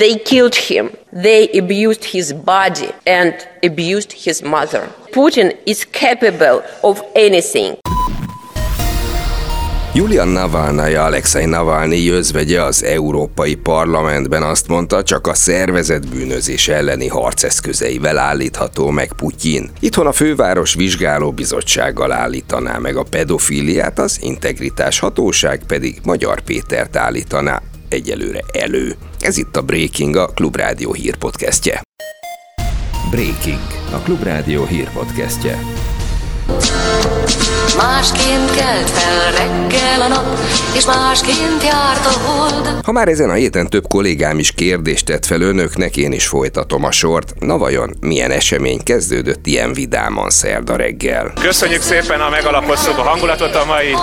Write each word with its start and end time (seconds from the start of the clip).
They 0.00 0.16
killed 0.16 0.54
him. 0.54 0.90
They 1.12 1.50
abused 1.58 2.04
his 2.04 2.32
body 2.32 2.88
and 3.04 3.34
abused 3.62 4.12
his 4.12 4.42
mother. 4.42 4.88
Putin 5.12 5.52
is 5.66 5.84
capable 5.84 6.62
of 6.80 7.02
anything. 7.14 7.76
Julian 9.94 10.28
Navalnyi, 10.28 10.94
Alexei 10.94 11.44
Navalnyi 11.44 12.10
özvegye 12.10 12.62
az 12.62 12.84
Európai 12.84 13.54
Parlamentben 13.54 14.42
azt 14.42 14.68
mondta, 14.68 15.02
csak 15.02 15.26
a 15.26 15.34
szervezet 15.34 16.08
bűnözés 16.08 16.68
elleni 16.68 17.08
harceszközeivel 17.08 18.18
állítható 18.18 18.90
meg 18.90 19.12
Putyin. 19.12 19.70
Itthon 19.80 20.06
a 20.06 20.12
főváros 20.12 20.74
vizsgáló 20.74 21.32
bizottsággal 21.32 22.12
állítaná 22.12 22.78
meg 22.78 22.96
a 22.96 23.02
pedofíliát, 23.10 23.98
az 23.98 24.18
integritás 24.20 24.98
hatóság 24.98 25.62
pedig 25.66 25.98
Magyar 26.04 26.40
Pétert 26.40 26.96
állítaná 26.96 27.62
egyelőre 27.90 28.40
elő. 28.52 28.94
Ez 29.20 29.36
itt 29.36 29.56
a 29.56 29.62
Breaking, 29.62 30.16
a 30.16 30.26
Klubrádió 30.26 30.92
hírpodcastje. 30.92 31.82
Breaking, 33.10 33.60
a 33.92 33.96
Klubrádió 33.96 34.64
hírpodcastje. 34.64 35.58
Másként 38.00 38.50
kelt 38.50 38.90
fel 38.90 39.32
reggel 39.32 40.02
a 40.02 40.08
nap, 40.08 40.38
és 40.76 40.86
másként 40.86 41.62
járt 41.62 42.06
a 42.06 42.20
hold. 42.24 42.84
Ha 42.84 42.92
már 42.92 43.08
ezen 43.08 43.30
a 43.30 43.32
héten 43.32 43.68
több 43.68 43.86
kollégám 43.88 44.38
is 44.38 44.52
kérdést 44.52 45.04
tett 45.04 45.26
fel 45.26 45.40
önöknek, 45.40 45.96
én 45.96 46.12
is 46.12 46.26
folytatom 46.26 46.84
a 46.84 46.90
sort. 46.90 47.34
Na 47.38 47.58
vajon 47.58 47.96
milyen 48.00 48.30
esemény 48.30 48.82
kezdődött 48.82 49.46
ilyen 49.46 49.72
vidáman 49.72 50.30
szerda 50.30 50.76
reggel? 50.76 51.32
Köszönjük 51.40 51.82
szépen 51.82 52.20
a 52.20 52.28
megalapozott 52.28 52.98
a 52.98 53.02
hangulatot 53.02 53.54
a 53.54 53.64
mai 53.64 53.94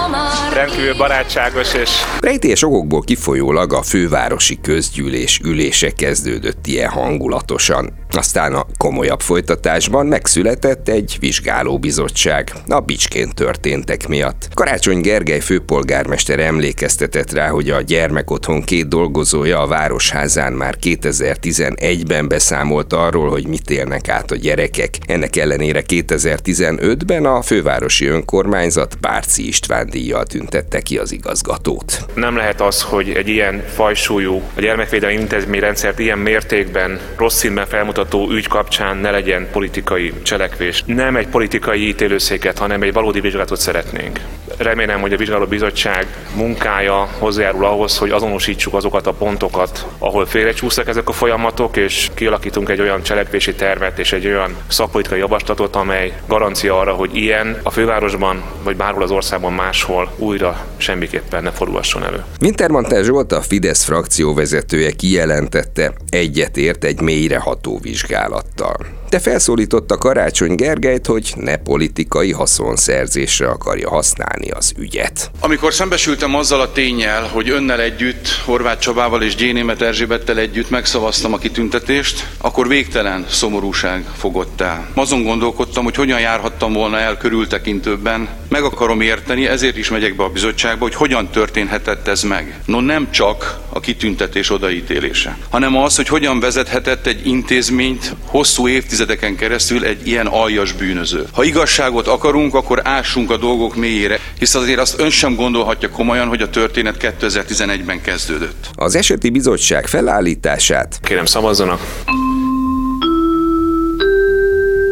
rendkívül 0.54 0.98
barátságos 0.98 1.74
és... 1.74 1.90
Rejtélyes 2.20 2.64
okokból 2.64 3.02
kifolyólag 3.02 3.74
a 3.74 3.82
fővárosi 3.82 4.60
közgyűlés 4.62 5.40
ülése 5.44 5.92
kezdődött 5.92 6.68
ilyen 6.68 6.90
hangulatosan. 6.90 7.94
Aztán 8.12 8.54
a 8.54 8.66
komolyabb 8.78 9.22
folytatásban 9.22 10.06
megszületett 10.06 10.90
egy 10.90 11.18
vizsgálóbizottság. 11.20 12.52
A 12.68 12.80
Bicskén 12.80 13.30
történtek 13.30 14.08
miatt. 14.08 14.48
Karácsony 14.54 15.02
Gergely 15.02 15.40
főpolgármester 15.40 16.40
emlékeztetett 16.40 17.32
rá, 17.32 17.50
hogy 17.50 17.70
a 17.70 17.82
gyermekotthon 17.82 18.64
két 18.64 18.88
dolgozója 18.88 19.62
a 19.62 19.68
Városházán 19.68 20.54
már 20.54 20.76
2011-ben 20.82 22.28
beszámolt 22.28 22.94
arról, 22.94 23.30
hogy 23.30 23.48
mit 23.48 23.70
élnek 23.70 24.10
át 24.10 24.32
a 24.32 24.36
gyerekek. 24.36 24.98
Ennek 25.06 25.36
ellenére 25.36 25.84
2015-ben 25.88 27.26
a 27.26 27.42
fővárosi 27.42 28.06
önkormányzat 28.06 29.00
Bárci 29.00 29.48
István 29.48 29.90
díjjal 29.90 30.26
tüntette 30.26 30.80
ki 30.80 30.98
az 30.98 31.12
igazgatót. 31.12 32.06
Nem 32.14 32.36
lehet 32.36 32.62
az, 32.62 32.82
hogy 32.82 33.10
egy 33.10 33.28
ilyen 33.28 33.64
fajsúlyú, 33.74 34.42
a 34.56 34.62
gyermekvédelmi 34.62 35.20
intézményrendszert 35.20 36.00
ilyen 36.00 36.18
mértékben 36.18 37.00
rossz 37.18 37.38
színben 37.38 37.66
felmutató 37.98 38.32
ügy 38.32 38.48
kapcsán 38.48 38.98
ne 38.98 39.12
legyen 39.12 39.48
politikai 39.52 40.14
cselekvés. 40.22 40.84
Nem 40.86 41.16
egy 41.16 41.28
politikai 41.28 41.88
ítélőszéket, 41.88 42.58
hanem 42.58 42.82
egy 42.82 42.94
valódi 42.94 43.20
vizsgálatot 43.20 43.60
szeretnénk. 43.60 44.20
Remélem, 44.58 45.02
hogy 45.02 45.14
a 45.14 45.18
vizsgálóbizottság 45.18 46.08
munkája 46.36 47.10
hozzájárul 47.20 47.66
ahhoz, 47.66 47.98
hogy 47.98 48.10
azonosítsuk 48.10 48.74
azokat 48.74 49.08
a 49.08 49.12
pontokat, 49.12 49.86
ahol 49.98 50.26
félrecsúsztak 50.26 50.88
ezek 50.88 51.10
a 51.10 51.12
folyamatok, 51.12 51.78
és 51.78 52.10
kialakítunk 52.14 52.70
egy 52.70 52.82
olyan 52.82 53.04
cselekvési 53.04 53.54
tervet 53.54 54.00
és 54.00 54.14
egy 54.14 54.28
olyan 54.28 54.56
szakpolitikai 54.68 55.20
javaslatot, 55.20 55.76
amely 55.76 56.14
garancia 56.28 56.80
arra, 56.80 56.94
hogy 56.94 57.16
ilyen 57.16 57.60
a 57.64 57.72
fővárosban 57.72 58.44
vagy 58.64 58.76
bárhol 58.76 59.04
az 59.04 59.12
országban 59.12 59.54
máshol 59.54 60.12
újra 60.18 60.66
semmiképpen 60.78 61.44
ne 61.44 61.52
fordulhasson 61.52 62.04
elő. 62.04 62.24
Wintermantel 62.42 63.04
Zsolt 63.04 63.32
a 63.32 63.42
Fidesz 63.42 63.84
frakció 63.84 64.34
vezetője 64.34 64.92
kijelentette, 64.92 65.94
egyetért 66.10 66.84
egy 66.84 67.02
mélyreható 67.02 67.80
vizsgálattal 67.88 68.97
de 69.10 69.20
felszólította 69.20 69.98
Karácsony 69.98 70.56
Gergelyt, 70.56 71.06
hogy 71.06 71.34
ne 71.36 71.56
politikai 71.56 72.32
haszonszerzésre 72.32 73.48
akarja 73.48 73.90
használni 73.90 74.50
az 74.50 74.74
ügyet. 74.78 75.32
Amikor 75.40 75.74
szembesültem 75.74 76.36
azzal 76.36 76.62
a 76.62 76.72
tényel, 76.72 77.24
hogy 77.24 77.50
önnel 77.50 77.82
együtt, 77.82 78.28
Horváth 78.46 78.80
Csabával 78.80 79.24
és 79.24 79.36
Gyénémet 79.36 79.82
Erzsébettel 79.82 80.38
együtt 80.38 80.70
megszavaztam 80.70 81.34
a 81.34 81.38
kitüntetést, 81.38 82.28
akkor 82.38 82.68
végtelen 82.68 83.26
szomorúság 83.30 84.06
fogott 84.18 84.62
el. 84.62 84.88
Azon 84.94 85.24
gondolkodtam, 85.24 85.84
hogy 85.84 85.96
hogyan 85.96 86.20
járhattam 86.20 86.74
volna 86.74 87.00
el 87.00 87.18
körültekintőbben, 87.18 88.28
meg 88.50 88.64
akarom 88.64 89.02
érteni, 89.02 89.48
ezért 89.48 89.78
is 89.78 89.90
megyek 89.90 90.16
be 90.16 90.24
a 90.24 90.30
bizottságba, 90.30 90.84
hogy 90.84 90.96
hogyan 90.96 91.30
történhetett 91.30 92.08
ez 92.08 92.22
meg. 92.22 92.60
No 92.66 92.80
nem 92.80 93.12
csak 93.12 93.60
a 93.70 93.80
kitüntetés 93.80 94.52
odaítélése, 94.52 95.38
hanem 95.50 95.78
az, 95.78 95.96
hogy 95.96 96.08
hogyan 96.08 96.40
vezethetett 96.40 97.08
egy 97.08 97.28
intézményt 97.28 98.16
hosszú 98.26 98.68
évtizedek 98.68 98.97
évtizedeken 99.00 99.36
keresztül 99.36 99.86
egy 99.86 100.08
ilyen 100.08 100.28
aljas 100.28 100.74
bűnöző. 100.74 101.28
Ha 101.32 101.44
igazságot 101.44 102.08
akarunk, 102.08 102.54
akkor 102.54 102.82
ássunk 102.84 103.32
a 103.32 103.38
dolgok 103.38 103.76
mélyére, 103.76 104.20
hisz 104.40 104.56
azért 104.56 104.80
azt 104.80 105.00
ön 105.00 105.10
sem 105.10 105.36
gondolhatja 105.36 105.90
komolyan, 105.90 106.28
hogy 106.28 106.42
a 106.42 106.50
történet 106.50 107.16
2011-ben 107.22 108.02
kezdődött. 108.02 108.70
Az 108.76 108.96
eseti 108.96 109.30
bizottság 109.30 109.88
felállítását 109.88 111.00
Kérem 111.04 111.26
szavazzanak! 111.26 111.82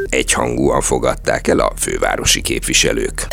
egyhangúan 0.10 0.82
fogadták 0.82 1.48
el 1.48 1.60
a 1.60 1.72
fővárosi 1.78 2.42
képviselők. 2.42 3.28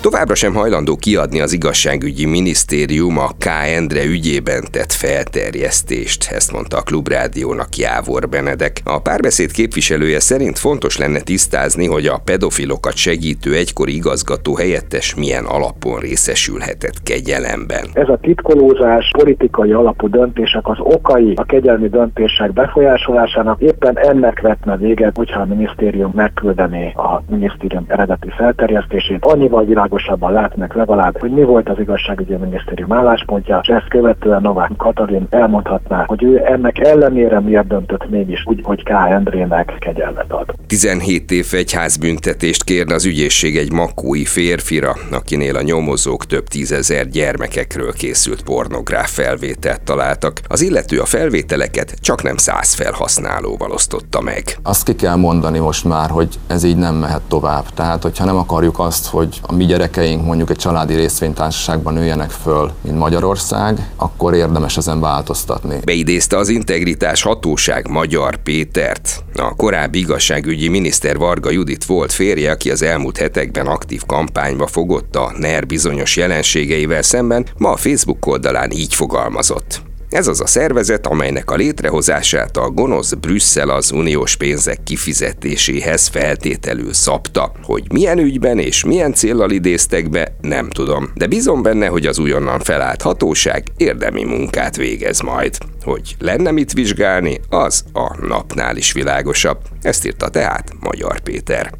Továbbra 0.00 0.34
sem 0.34 0.54
hajlandó 0.54 0.96
kiadni 0.96 1.40
az 1.40 1.52
igazságügyi 1.52 2.26
minisztérium 2.26 3.18
a 3.18 3.28
K. 3.38 3.46
Endre 3.76 4.04
ügyében 4.04 4.64
tett 4.70 4.92
felterjesztést, 4.92 6.30
ezt 6.32 6.52
mondta 6.52 6.76
a 6.76 6.82
Klubrádiónak 6.82 7.76
Jávor 7.76 8.28
Benedek. 8.28 8.80
A 8.84 9.00
párbeszéd 9.00 9.52
képviselője 9.52 10.20
szerint 10.20 10.58
fontos 10.58 10.98
lenne 10.98 11.20
tisztázni, 11.20 11.86
hogy 11.86 12.06
a 12.06 12.20
pedofilokat 12.24 12.96
segítő 12.96 13.54
egykori 13.54 13.94
igazgató 13.94 14.56
helyettes 14.56 15.14
milyen 15.14 15.44
alapon 15.44 15.98
részesülhetett 15.98 17.02
kegyelemben. 17.02 17.84
Ez 17.92 18.08
a 18.08 18.18
titkolózás, 18.22 19.10
politikai 19.12 19.72
alapú 19.72 20.08
döntések 20.08 20.68
az 20.68 20.78
okai 20.78 21.32
a 21.36 21.44
kegyelmi 21.44 21.88
döntések 21.88 22.52
befolyásolásának 22.52 23.60
éppen 23.60 23.98
ennek 23.98 24.40
vetne 24.40 24.76
véget, 24.76 25.16
hogyha 25.16 25.40
a 25.40 25.46
minisztérium 25.46 26.12
megküldené 26.14 26.92
a 26.94 27.22
minisztérium 27.30 27.84
eredeti 27.88 28.28
felterjesztését. 28.36 29.24
Annyival 29.24 29.64
világos 29.64 29.86
világosabban 29.88 30.32
látnak 30.32 30.74
legalább, 30.74 31.18
hogy 31.18 31.30
mi 31.30 31.42
volt 31.42 31.68
az 31.68 31.78
igazságügyi 31.78 32.34
minisztérium 32.34 32.92
álláspontja, 32.92 33.60
és 33.62 33.68
ezt 33.68 33.88
követően 33.88 34.40
Novák 34.42 34.70
Katalin 34.76 35.26
elmondhatná, 35.30 36.04
hogy 36.06 36.22
ő 36.22 36.42
ennek 36.44 36.78
ellenére 36.78 37.40
miért 37.40 37.66
döntött 37.66 38.10
mégis 38.10 38.42
úgy, 38.46 38.60
hogy 38.62 38.82
K. 38.82 38.90
Endrének 38.90 39.76
kegyelmet 39.78 40.32
ad. 40.32 40.54
17 40.66 41.30
év 41.30 41.46
egyházbüntetést 41.52 42.64
kérne 42.64 42.94
az 42.94 43.04
ügyészség 43.04 43.56
egy 43.56 43.72
makói 43.72 44.24
férfira, 44.24 44.92
akinél 45.10 45.56
a 45.56 45.62
nyomozók 45.62 46.26
több 46.26 46.44
tízezer 46.44 47.06
gyermekekről 47.06 47.92
készült 47.92 48.42
pornográf 48.42 49.10
felvételt 49.10 49.82
találtak. 49.82 50.40
Az 50.48 50.62
illető 50.62 51.00
a 51.00 51.04
felvételeket 51.04 51.94
csak 52.00 52.22
nem 52.22 52.36
száz 52.36 52.74
felhasználóval 52.74 53.70
osztotta 53.70 54.20
meg. 54.20 54.44
Azt 54.62 54.84
ki 54.84 54.94
kell 54.94 55.16
mondani 55.16 55.58
most 55.58 55.84
már, 55.84 56.10
hogy 56.10 56.28
ez 56.46 56.64
így 56.64 56.76
nem 56.76 56.94
mehet 56.94 57.22
tovább. 57.28 57.64
Tehát, 57.74 58.02
hogyha 58.02 58.24
nem 58.24 58.36
akarjuk 58.36 58.78
azt, 58.78 59.06
hogy 59.06 59.40
a 59.42 59.54
mi 59.54 59.66
gyerekeink 59.78 60.24
mondjuk 60.24 60.50
egy 60.50 60.56
családi 60.56 60.94
részvénytársaságban 60.94 61.94
nőjenek 61.94 62.30
föl, 62.30 62.72
mint 62.80 62.98
Magyarország, 62.98 63.90
akkor 63.96 64.34
érdemes 64.34 64.76
ezen 64.76 65.00
változtatni. 65.00 65.78
Beidézte 65.84 66.36
az 66.36 66.48
Integritás 66.48 67.22
Hatóság 67.22 67.88
Magyar 67.88 68.36
Pétert. 68.36 69.24
A 69.34 69.54
korábbi 69.56 69.98
igazságügyi 69.98 70.68
miniszter 70.68 71.16
Varga 71.16 71.50
Judit 71.50 71.84
volt 71.84 72.12
férje, 72.12 72.50
aki 72.50 72.70
az 72.70 72.82
elmúlt 72.82 73.16
hetekben 73.16 73.66
aktív 73.66 74.02
kampányba 74.06 74.66
fogott 74.66 75.16
a 75.16 75.32
NER 75.36 75.66
bizonyos 75.66 76.16
jelenségeivel 76.16 77.02
szemben, 77.02 77.46
ma 77.56 77.70
a 77.70 77.76
Facebook 77.76 78.26
oldalán 78.26 78.70
így 78.70 78.94
fogalmazott. 78.94 79.87
Ez 80.10 80.26
az 80.26 80.40
a 80.40 80.46
szervezet, 80.46 81.06
amelynek 81.06 81.50
a 81.50 81.54
létrehozását 81.54 82.56
a 82.56 82.70
gonosz 82.70 83.12
Brüsszel 83.12 83.68
az 83.68 83.90
uniós 83.90 84.36
pénzek 84.36 84.82
kifizetéséhez 84.82 86.06
feltételül 86.06 86.92
szabta. 86.92 87.52
Hogy 87.62 87.92
milyen 87.92 88.18
ügyben 88.18 88.58
és 88.58 88.84
milyen 88.84 89.12
célral 89.12 89.50
idéztek 89.50 90.10
be, 90.10 90.36
nem 90.40 90.70
tudom, 90.70 91.10
de 91.14 91.26
bízom 91.26 91.62
benne, 91.62 91.86
hogy 91.86 92.06
az 92.06 92.18
újonnan 92.18 92.60
felállt 92.60 93.02
hatóság 93.02 93.62
érdemi 93.76 94.24
munkát 94.24 94.76
végez 94.76 95.20
majd. 95.20 95.58
Hogy 95.82 96.16
lenne 96.18 96.50
mit 96.50 96.72
vizsgálni, 96.72 97.40
az 97.48 97.84
a 97.92 98.26
napnál 98.26 98.76
is 98.76 98.92
világosabb. 98.92 99.58
Ezt 99.82 100.06
írta 100.06 100.28
tehát 100.28 100.72
Magyar 100.80 101.20
Péter. 101.20 101.70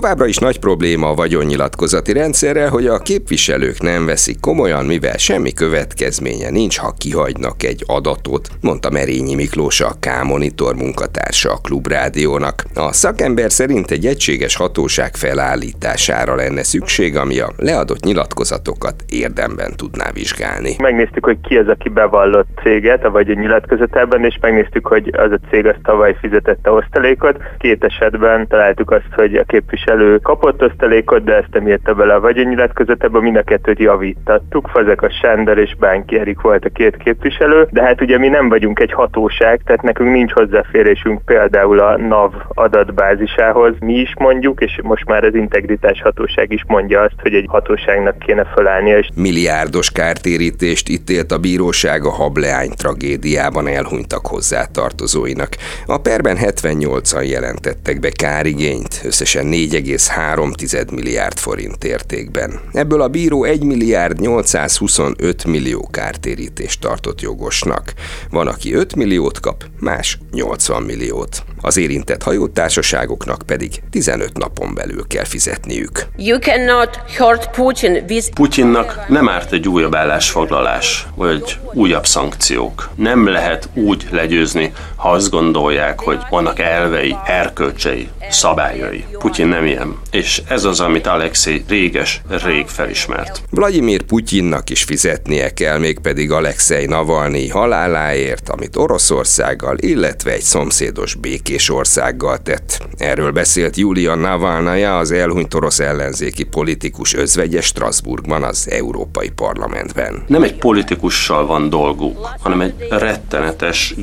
Továbbra 0.00 0.26
is 0.26 0.38
nagy 0.38 0.58
probléma 0.58 1.08
a 1.08 1.14
vagyonnyilatkozati 1.14 2.12
rendszerrel, 2.12 2.68
hogy 2.68 2.86
a 2.86 2.98
képviselők 2.98 3.80
nem 3.80 4.06
veszik 4.06 4.40
komolyan, 4.40 4.84
mivel 4.84 5.16
semmi 5.16 5.52
következménye 5.52 6.50
nincs, 6.50 6.78
ha 6.78 6.94
kihagynak 6.98 7.62
egy 7.62 7.84
adatot, 7.86 8.48
mondta 8.60 8.90
Merényi 8.90 9.34
Miklós 9.34 9.80
a 9.80 9.96
K-Monitor 10.00 10.74
munkatársa 10.74 11.52
a 11.52 11.60
Klubrádiónak. 11.62 12.64
A 12.74 12.92
szakember 12.92 13.50
szerint 13.50 13.90
egy 13.90 14.06
egységes 14.06 14.56
hatóság 14.56 15.14
felállítására 15.14 16.34
lenne 16.34 16.62
szükség, 16.62 17.16
ami 17.16 17.38
a 17.38 17.52
leadott 17.56 18.04
nyilatkozatokat 18.04 18.94
érdemben 19.08 19.76
tudná 19.76 20.10
vizsgálni. 20.12 20.76
Megnéztük, 20.78 21.24
hogy 21.24 21.38
ki 21.48 21.56
az, 21.56 21.68
aki 21.68 21.88
bevallott 21.88 22.48
céget 22.62 23.04
a 23.04 23.10
vagyon 23.10 23.36
nyilatkozatában, 23.36 24.24
és 24.24 24.38
megnéztük, 24.40 24.86
hogy 24.86 25.10
az 25.16 25.32
a 25.32 25.38
cég 25.50 25.66
az 25.66 25.76
tavaly 25.82 26.16
fizetette 26.20 26.70
osztalékot. 26.70 27.36
Két 27.58 27.84
esetben 27.84 28.46
találtuk 28.48 28.90
azt, 28.90 29.12
hogy 29.14 29.34
a 29.34 29.44
képviselő 29.44 29.86
kapott 30.22 30.62
osztalékot, 30.62 31.24
de 31.24 31.34
ezt 31.34 31.52
nem 31.52 31.68
írta 31.68 31.94
bele 31.94 32.14
a 32.14 32.20
vagyon 32.20 32.46
nyilatkozatába, 32.46 33.20
mind 33.20 33.36
a 33.36 33.42
kettőt 33.42 33.78
javítattuk. 33.78 34.70
a 34.74 35.10
Sándor 35.20 35.58
és 35.58 35.76
Bánki 35.78 36.18
Erik 36.18 36.40
volt 36.40 36.64
a 36.64 36.68
két 36.68 36.96
képviselő, 36.96 37.68
de 37.70 37.82
hát 37.82 38.00
ugye 38.00 38.18
mi 38.18 38.28
nem 38.28 38.48
vagyunk 38.48 38.80
egy 38.80 38.92
hatóság, 38.92 39.60
tehát 39.64 39.82
nekünk 39.82 40.12
nincs 40.12 40.32
hozzáférésünk 40.32 41.24
például 41.24 41.78
a 41.78 41.96
NAV 41.96 42.32
adatbázisához. 42.48 43.74
Mi 43.80 43.94
is 43.94 44.12
mondjuk, 44.18 44.60
és 44.60 44.80
most 44.82 45.04
már 45.04 45.24
az 45.24 45.34
integritás 45.34 46.02
hatóság 46.02 46.52
is 46.52 46.64
mondja 46.66 47.00
azt, 47.00 47.14
hogy 47.22 47.34
egy 47.34 47.46
hatóságnak 47.48 48.18
kéne 48.18 48.44
felállnia. 48.54 48.98
És 48.98 49.08
Milliárdos 49.14 49.90
kártérítést 49.90 50.88
ítélt 50.88 51.32
a 51.32 51.38
bíróság 51.38 52.04
a 52.04 52.10
hableány 52.10 52.70
tragédiában 52.76 53.66
elhunytak 53.66 54.26
hozzátartozóinak. 54.26 55.48
A 55.86 55.98
perben 55.98 56.36
78-an 56.40 57.28
jelentettek 57.28 58.00
be 58.00 58.10
kárigényt, 58.10 58.87
összesen 59.04 59.46
4,3 59.46 60.90
milliárd 60.90 61.38
forint 61.38 61.84
értékben. 61.84 62.60
Ebből 62.72 63.00
a 63.00 63.08
bíró 63.08 63.44
1 63.44 63.62
milliárd 63.62 64.20
825 64.20 65.44
millió 65.44 65.88
kártérítést 65.90 66.80
tartott 66.80 67.20
jogosnak. 67.20 67.92
Van, 68.30 68.46
aki 68.46 68.74
5 68.74 68.94
milliót 68.96 69.40
kap, 69.40 69.64
más 69.80 70.18
80 70.32 70.82
milliót. 70.82 71.42
Az 71.60 71.76
érintett 71.76 72.22
hajótársaságoknak 72.22 73.42
pedig 73.46 73.82
15 73.90 74.38
napon 74.38 74.74
belül 74.74 75.06
kell 75.06 75.24
fizetniük. 75.24 76.06
You 76.16 76.38
cannot 76.38 76.96
hurt 77.16 77.50
Putin 77.50 78.04
with... 78.08 78.28
Putyinnak 78.34 79.08
nem 79.08 79.28
árt 79.28 79.52
egy 79.52 79.68
újabb 79.68 79.94
állásfoglalás, 79.94 81.06
vagy 81.14 81.58
újabb 81.72 82.06
szankciók. 82.06 82.88
Nem 82.94 83.28
lehet 83.28 83.68
úgy 83.74 84.06
legyőzni, 84.10 84.72
ha 84.98 85.10
azt 85.10 85.30
gondolják, 85.30 86.00
hogy 86.00 86.18
vannak 86.30 86.58
elvei, 86.58 87.16
erkölcsei, 87.26 88.08
szabályai. 88.30 89.04
Putyin 89.18 89.46
nem 89.46 89.66
ilyen. 89.66 89.98
És 90.10 90.42
ez 90.48 90.64
az, 90.64 90.80
amit 90.80 91.06
Alexei 91.06 91.64
réges, 91.68 92.22
rég 92.44 92.66
felismert. 92.66 93.42
Vladimir 93.50 94.02
Putyinnak 94.02 94.70
is 94.70 94.82
fizetnie 94.82 95.52
kell, 95.52 95.78
mégpedig 95.78 96.30
Alexei 96.30 96.86
Navalnyi 96.86 97.48
haláláért, 97.48 98.48
amit 98.48 98.76
Oroszországgal, 98.76 99.76
illetve 99.78 100.32
egy 100.32 100.40
szomszédos 100.40 101.14
békés 101.14 101.70
országgal 101.70 102.38
tett. 102.38 102.86
Erről 102.96 103.30
beszélt 103.30 103.76
Julia 103.76 104.14
Navalnaya, 104.14 104.98
az 104.98 105.10
elhunyt 105.10 105.54
orosz 105.54 105.80
ellenzéki 105.80 106.44
politikus 106.44 107.14
özvegye 107.14 107.60
Strasbourgban, 107.60 108.42
az 108.42 108.68
Európai 108.70 109.30
Parlamentben. 109.30 110.24
Nem 110.26 110.42
egy 110.42 110.54
politikussal 110.54 111.46
van 111.46 111.68
dolguk, 111.68 112.28
hanem 112.40 112.60
egy 112.60 112.74
rettenetes 112.90 113.94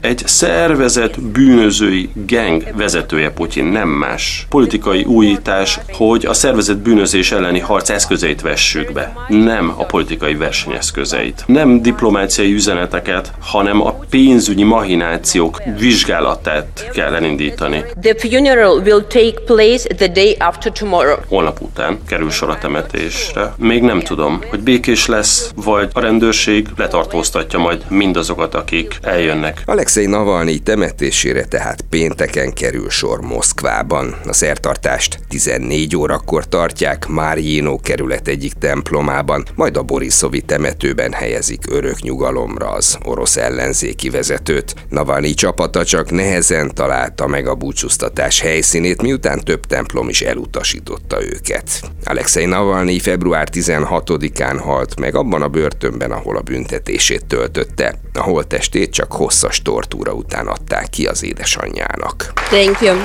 Egy 0.00 0.22
szervezet 0.26 1.20
bűnözői 1.20 2.10
gang 2.26 2.62
vezetője 2.76 3.30
Putyin 3.30 3.64
nem 3.64 3.88
más. 3.88 4.46
Politikai 4.48 5.04
újítás, 5.04 5.80
hogy 5.92 6.26
a 6.26 6.34
szervezet 6.34 6.78
bűnözés 6.78 7.32
elleni 7.32 7.58
harc 7.58 7.90
eszközeit 7.90 8.40
vessük 8.40 8.92
be, 8.92 9.12
nem 9.28 9.74
a 9.76 9.84
politikai 9.84 10.34
versenyeszközeit. 10.34 11.44
Nem 11.46 11.82
diplomáciai 11.82 12.52
üzeneteket, 12.52 13.32
hanem 13.40 13.80
a 13.80 13.98
pénzügyi 14.10 14.62
mahinációk 14.62 15.62
vizsgálatát 15.78 16.88
kell 16.92 17.14
elindítani. 17.14 17.84
The 18.00 18.14
funeral 18.18 18.78
will 18.78 19.02
take 19.02 19.40
place 19.46 19.94
the 19.96 20.08
day 20.08 20.36
after 20.38 20.72
tomorrow. 20.72 21.16
Holnap 21.28 21.60
után 21.60 21.98
kerül 22.08 22.30
sor 22.30 22.50
a 22.50 22.58
temetésre. 22.58 23.52
Még 23.56 23.82
nem 23.82 24.00
tudom, 24.00 24.40
hogy 24.50 24.60
békés 24.60 25.06
lesz, 25.06 25.50
vagy 25.54 25.88
a 25.92 26.00
rendőrség 26.00 26.68
letartóztatja 26.76 27.58
majd 27.58 27.84
mindazokat, 27.88 28.54
akik 28.54 28.98
eljönnek. 29.02 29.62
Alexei 29.76 30.06
Navalnyi 30.06 30.58
temetésére 30.58 31.44
tehát 31.44 31.80
pénteken 31.80 32.52
kerül 32.52 32.90
sor 32.90 33.20
Moszkvában. 33.20 34.14
A 34.26 34.32
szertartást 34.32 35.18
14 35.28 35.96
órakor 35.96 36.48
tartják 36.48 37.06
Márjénó 37.06 37.80
kerület 37.82 38.28
egyik 38.28 38.52
templomában, 38.52 39.44
majd 39.54 39.76
a 39.76 39.82
Boriszovi 39.82 40.40
temetőben 40.40 41.12
helyezik 41.12 41.62
örök 41.68 42.00
nyugalomra 42.00 42.70
az 42.70 42.98
orosz 43.04 43.36
ellenzéki 43.36 44.10
vezetőt. 44.10 44.74
Navalnyi 44.88 45.34
csapata 45.34 45.84
csak 45.84 46.10
nehezen 46.10 46.74
találta 46.74 47.26
meg 47.26 47.46
a 47.46 47.54
búcsúztatás 47.54 48.40
helyszínét, 48.40 49.02
miután 49.02 49.40
több 49.40 49.66
templom 49.66 50.08
is 50.08 50.22
elutasította 50.22 51.24
őket. 51.24 51.80
Alexei 52.04 52.44
Navalnyi 52.44 52.98
február 52.98 53.48
16-án 53.52 54.58
halt 54.62 55.00
meg 55.00 55.14
abban 55.14 55.42
a 55.42 55.48
börtönben, 55.48 56.10
ahol 56.10 56.36
a 56.36 56.40
büntetését 56.40 57.26
töltötte. 57.26 57.98
A 58.12 58.22
holttestét 58.22 58.90
csak 58.90 59.12
hosszas 59.12 59.62
tortúra 59.66 60.12
után 60.12 60.46
adták 60.46 60.88
ki 60.90 61.06
az 61.06 61.24
édesanyjának. 61.24 62.32
Thank 62.34 62.80
you. 62.80 62.96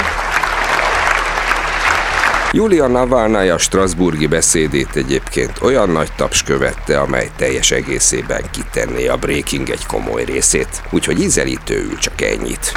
Julia 2.52 2.88
Navalnaya 2.88 3.58
Strasburgi 3.58 4.28
beszédét 4.28 4.96
egyébként 4.96 5.52
olyan 5.62 5.90
nagy 5.90 6.12
taps 6.16 6.44
követte, 6.44 7.00
amely 7.00 7.30
teljes 7.36 7.72
egészében 7.72 8.42
kitenné 8.52 9.08
a 9.08 9.18
Breaking 9.18 9.70
egy 9.70 9.86
komoly 9.86 10.24
részét, 10.24 10.82
úgyhogy 10.92 11.20
ízelítőül 11.20 11.98
csak 11.98 12.22
ennyit. 12.22 12.72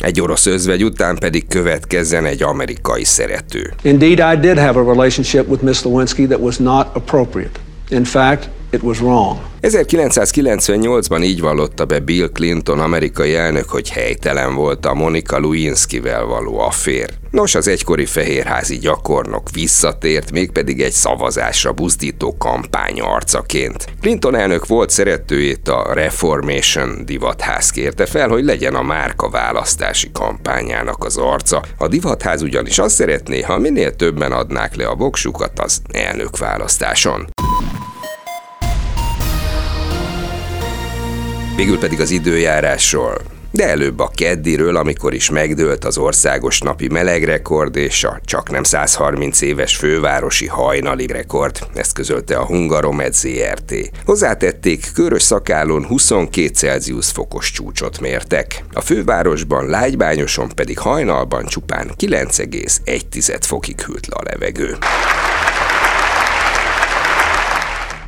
Egy 0.00 0.20
orosz 0.20 0.46
özvegy 0.46 0.84
után 0.84 1.18
pedig 1.18 1.48
következzen 1.48 2.24
egy 2.24 2.42
amerikai 2.42 3.04
szerető. 3.04 3.72
Indeed, 3.82 4.36
I 4.36 4.40
did 4.40 4.58
have 4.58 4.80
a 4.80 4.84
relationship 4.84 5.48
with 5.48 5.62
Miss 5.62 5.82
Lewinsky 5.82 6.26
that 6.26 6.40
was 6.40 6.56
not 6.56 6.86
appropriate. 6.96 7.60
In 7.90 8.04
fact, 8.04 8.48
it 8.70 8.82
was 8.82 9.00
wrong. 9.00 9.50
1998-ban 9.62 11.24
így 11.24 11.40
vallotta 11.40 11.84
be 11.84 11.98
Bill 11.98 12.28
Clinton 12.28 12.80
amerikai 12.80 13.34
elnök, 13.34 13.68
hogy 13.68 13.90
helytelen 13.90 14.54
volt 14.54 14.86
a 14.86 14.94
Monica 14.94 15.40
Lewinsky-vel 15.40 16.24
való 16.24 16.58
affér. 16.58 17.10
Nos, 17.30 17.54
az 17.54 17.68
egykori 17.68 18.04
fehérházi 18.06 18.78
gyakornok 18.78 19.50
visszatért, 19.50 20.30
mégpedig 20.30 20.80
egy 20.80 20.92
szavazásra 20.92 21.72
buzdító 21.72 22.36
kampány 22.38 23.00
arcaként. 23.00 23.84
Clinton 24.00 24.34
elnök 24.34 24.66
volt 24.66 24.90
szeretőjét 24.90 25.68
a 25.68 25.92
Reformation 25.92 27.04
divatház 27.04 27.70
kérte 27.70 28.06
fel, 28.06 28.28
hogy 28.28 28.44
legyen 28.44 28.74
a 28.74 28.82
márka 28.82 29.28
választási 29.28 30.10
kampányának 30.12 31.04
az 31.04 31.16
arca. 31.16 31.62
A 31.78 31.88
divatház 31.88 32.42
ugyanis 32.42 32.78
azt 32.78 32.94
szeretné, 32.94 33.40
ha 33.40 33.58
minél 33.58 33.96
többen 33.96 34.32
adnák 34.32 34.76
le 34.76 34.86
a 34.86 34.94
voksukat 34.94 35.58
az 35.58 35.82
elnök 35.92 36.38
választáson. 36.38 37.28
Végül 41.60 41.78
pedig 41.78 42.00
az 42.00 42.10
időjárásról. 42.10 43.20
De 43.50 43.68
előbb 43.68 43.98
a 43.98 44.10
keddiről, 44.14 44.76
amikor 44.76 45.14
is 45.14 45.30
megdőlt 45.30 45.84
az 45.84 45.98
országos 45.98 46.60
napi 46.60 46.88
melegrekord 46.88 47.76
és 47.76 48.04
a 48.04 48.20
csak 48.24 48.50
nem 48.50 48.62
130 48.62 49.40
éves 49.40 49.76
fővárosi 49.76 50.46
hajnali 50.46 51.06
rekord, 51.06 51.66
ezt 51.74 51.92
közölte 51.92 52.36
a 52.36 52.44
Hungaromed 52.44 53.14
ZRT. 53.14 53.74
Hozzátették, 54.04 54.86
körös 54.94 55.22
szakálon 55.22 55.86
22 55.86 56.48
Celsius 56.54 57.10
fokos 57.10 57.50
csúcsot 57.50 58.00
mértek. 58.00 58.64
A 58.72 58.80
fővárosban, 58.80 59.66
Lágybányoson 59.66 60.48
pedig 60.54 60.78
hajnalban 60.78 61.44
csupán 61.44 61.90
9,1 61.98 63.38
fokig 63.40 63.80
hűlt 63.80 64.06
le 64.06 64.16
a 64.16 64.22
levegő. 64.24 64.76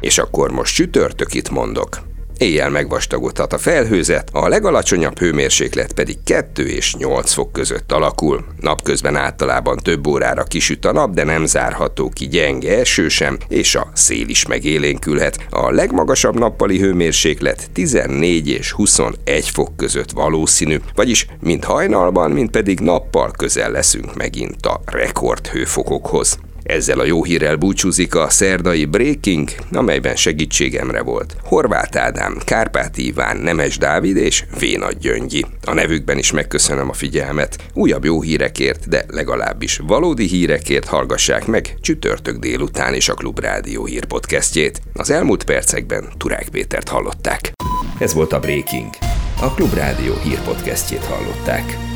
És 0.00 0.18
akkor 0.18 0.50
most 0.50 0.74
csütörtökit 0.74 1.50
mondok. 1.50 2.10
Éjjel 2.42 2.70
megvastagodhat 2.70 3.52
a 3.52 3.58
felhőzet, 3.58 4.28
a 4.32 4.48
legalacsonyabb 4.48 5.18
hőmérséklet 5.18 5.92
pedig 5.92 6.16
2 6.24 6.66
és 6.66 6.94
8 6.94 7.32
fok 7.32 7.52
között 7.52 7.92
alakul. 7.92 8.44
Napközben 8.60 9.16
általában 9.16 9.76
több 9.76 10.06
órára 10.06 10.42
kisüt 10.42 10.84
a 10.84 10.92
nap, 10.92 11.14
de 11.14 11.24
nem 11.24 11.46
zárható 11.46 12.08
ki 12.08 12.28
gyenge 12.28 12.78
eső 12.78 13.08
sem, 13.08 13.38
és 13.48 13.74
a 13.74 13.90
szél 13.94 14.28
is 14.28 14.46
megélénkülhet. 14.46 15.46
A 15.50 15.70
legmagasabb 15.70 16.38
nappali 16.38 16.78
hőmérséklet 16.78 17.70
14 17.72 18.48
és 18.48 18.72
21 18.72 19.48
fok 19.48 19.76
között 19.76 20.10
valószínű, 20.10 20.80
vagyis 20.94 21.26
mind 21.40 21.64
hajnalban, 21.64 22.30
mind 22.30 22.50
pedig 22.50 22.80
nappal 22.80 23.30
közel 23.30 23.70
leszünk 23.70 24.16
megint 24.16 24.66
a 24.66 24.80
rekordhőfokokhoz. 24.84 26.38
Ezzel 26.62 26.98
a 26.98 27.04
jó 27.04 27.24
hírrel 27.24 27.56
búcsúzik 27.56 28.14
a 28.14 28.30
szerdai 28.30 28.84
Breaking, 28.84 29.48
amelyben 29.72 30.16
segítségemre 30.16 31.02
volt 31.02 31.36
Horváth 31.42 32.00
Ádám, 32.00 32.38
Kárpát 32.44 32.98
Iván, 32.98 33.36
Nemes 33.36 33.78
Dávid 33.78 34.16
és 34.16 34.44
Vénagy 34.58 34.98
Gyöngyi. 34.98 35.44
A 35.64 35.74
nevükben 35.74 36.18
is 36.18 36.32
megköszönöm 36.32 36.88
a 36.88 36.92
figyelmet. 36.92 37.56
Újabb 37.74 38.04
jó 38.04 38.22
hírekért, 38.22 38.88
de 38.88 39.04
legalábbis 39.08 39.80
valódi 39.86 40.26
hírekért 40.26 40.86
hallgassák 40.86 41.46
meg 41.46 41.74
csütörtök 41.80 42.38
délután 42.38 42.94
is 42.94 43.08
a 43.08 43.14
Klubrádió 43.14 43.84
hírpodcastjét. 43.84 44.82
Az 44.94 45.10
elmúlt 45.10 45.44
percekben 45.44 46.04
Turák 46.16 46.48
Pétert 46.48 46.88
hallották. 46.88 47.52
Ez 47.98 48.14
volt 48.14 48.32
a 48.32 48.40
Breaking. 48.40 48.90
A 49.40 49.54
Klubrádió 49.54 50.14
hírpodcastjét 50.22 51.04
hallották. 51.04 51.91